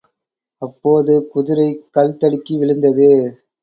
அப்போதுகுதிரை 0.61 1.69
கல் 1.91 2.17
தடுக்கி 2.17 2.57
விழுந்தது. 2.57 3.09